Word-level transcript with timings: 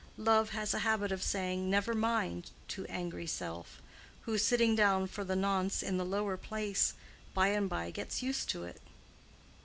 Love 0.17 0.49
has 0.49 0.73
a 0.73 0.79
habit 0.79 1.11
of 1.11 1.21
saying 1.21 1.69
"Never 1.69 1.93
mind" 1.93 2.49
to 2.69 2.87
angry 2.87 3.27
self, 3.27 3.79
who, 4.21 4.35
sitting 4.35 4.73
down 4.75 5.05
for 5.05 5.23
the 5.23 5.35
nonce 5.35 5.83
in 5.83 5.97
the 5.97 6.03
lower 6.03 6.37
place, 6.37 6.95
by 7.35 7.49
and 7.49 7.69
by 7.69 7.91
gets 7.91 8.23
used 8.23 8.49
to 8.49 8.63
it. 8.63 8.81